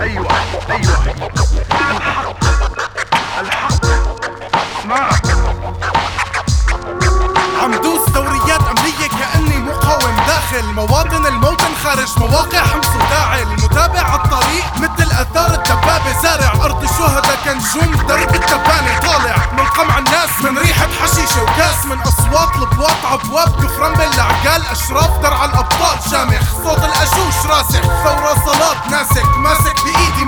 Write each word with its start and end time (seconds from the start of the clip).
أيوه 0.00 0.26
أيوه 0.70 0.96
الحق 1.80 2.44
الحق 3.40 3.84
اسمعك 4.80 5.26
عم 7.62 7.74
دوس 7.74 8.08
دوريات 8.14 8.60
أمنية 8.60 9.08
كأني 9.18 9.58
مقاوم 9.58 10.16
داخل 10.26 10.64
مواطن 10.72 11.26
الموطن 11.26 11.74
خارج 11.84 12.08
مواقع 12.18 12.58
حمص 12.62 12.86
وداعي 12.96 13.42
المتابع 13.42 14.00
عالطريق 14.52 14.90
مثل 14.90 15.12
أثار 15.12 15.54
الدبابة 15.54 16.22
زارع 16.22 16.52
أرض 16.64 16.82
الشهداء 16.82 17.38
كنجوم 17.44 18.06
درب 18.06 18.34
التبانة 18.34 18.98
طالع 18.98 19.36
من 19.52 19.66
قمع 19.66 19.98
الناس 19.98 20.30
من 20.44 20.58
ريحة 20.58 20.88
حشيشة 21.02 21.42
وكاس 21.42 21.84
من 21.84 22.00
أصوات 22.00 22.56
البواط 22.56 23.04
عبواب. 23.04 23.64
كفران 23.64 23.92
بالعقال 23.92 24.62
أشراف 24.70 25.18
درع 25.22 25.44
الأبطال. 25.44 26.10
شامخ 26.10 26.42
صوت 26.64 26.78
الأجوش 26.78 27.46
راسخ. 27.46 27.80
ثورة 27.80 28.34
صلاة 28.46 28.88
ناسك 28.90 29.26
ماسك 29.36 29.76
بإيدي. 29.84 30.21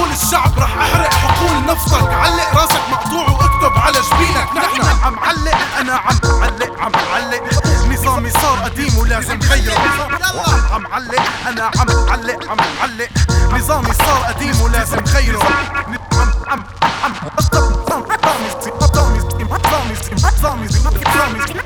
حقول 0.00 0.12
الشعب 0.12 0.58
رح 0.58 0.78
أحرق 0.78 1.12
حقول 1.14 1.64
نفسك. 1.66 2.02
علق 2.12 2.54
راسك 2.54 2.80
مقطوع 2.92 3.28
واكتب 3.30 3.78
على 3.78 3.98
جبينك 4.00 4.48
نحن 4.56 5.04
عم 5.04 5.18
علق 5.18 5.58
أنا 5.80 5.94
عم 5.94 6.18
علق 6.42 6.80
عم 6.80 6.92
علق 7.14 7.42
نظامي 7.88 8.30
صار 8.30 8.58
قديم 8.64 8.98
ولازم 8.98 9.38
غيره 9.50 9.74
عم 10.72 10.86
علق 10.86 11.22
أنا 11.48 11.64
عم 11.64 12.08
علق 12.10 12.50
عم 12.50 12.56
علق 12.82 13.08
نظامي 13.52 13.94
صار 13.94 14.22
قديم 14.28 14.60
ولازم 14.60 14.98
غيره. 15.14 15.42
عم 15.42 15.94
عم 16.48 16.62
عم. 17.04 17.12
الشعب 21.38 21.59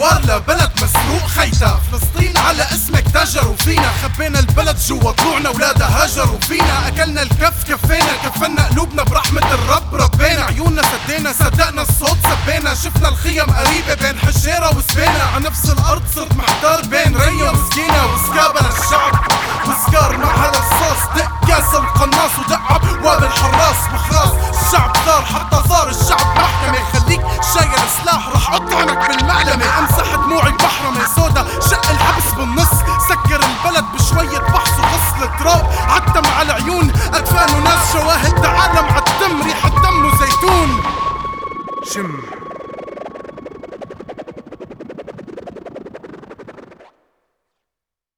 ثوار 0.00 0.20
لبلد 0.20 0.70
مسروق 0.76 1.26
خيتا 1.26 1.80
فلسطين 1.92 2.36
على 2.38 2.62
اسمك 2.62 3.04
تاجروا 3.12 3.56
فينا 3.56 3.92
خبينا 4.02 4.38
البلد 4.38 4.78
جوا 4.88 5.12
طلوعنا 5.12 5.48
ولادها 5.48 6.04
هاجروا 6.04 6.40
فينا. 6.40 6.88
أكلنا 6.88 7.22
الكف 7.22 7.64
كفينا 7.68 8.12
كفنا 8.24 8.66
قلوبنا 8.66 9.02
برحمة 9.02 9.54
الرب 9.54 9.94
ربينا. 9.94 10.44
عيوننا 10.44 10.82
سدينا 10.82 11.32
صدقنا 11.32 11.82
الصوت 11.82 12.18
سبينا. 12.30 12.74
شفنا 12.74 13.08
الخيم 13.08 13.46
قريبة 13.50 13.94
بين 13.94 14.18
حجيرة 14.18 14.76
وسبينا. 14.76 15.24
على 15.34 15.44
نفس 15.44 15.64
الأرض 15.64 16.02
صرت 16.14 16.32
محتار 16.36 16.80
بين 16.80 17.16
ريا 17.16 17.50
وسكينة 17.50 18.06
وسكابة 18.06 18.60
للشعب. 18.60 19.12
وسكار 19.68 20.16
مع 20.16 20.34
هذا 20.34 20.58
الصوص 20.58 21.02
دق 21.16 21.48
كاس 21.48 21.74
القناص 21.74 22.30
ودق 22.38 22.60
عبواب 22.72 23.24
الحراس 23.24 23.89
شواهد 37.92 38.42
تعالى 38.42 38.78
عالدم 38.78 39.42
ريحة 39.42 39.68
دم 39.68 40.06
وزيتون 40.06 40.82
شم. 41.82 42.39